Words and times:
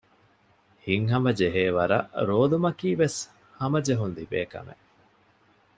ހިތްހަމަ 0.85 1.31
ޖެހޭވަރަށް 1.39 2.09
ރޯލުމަކީވެސް 2.27 3.19
ހަމަޖެހުން 3.59 4.13
ލިބޭކަމެއް 4.17 4.85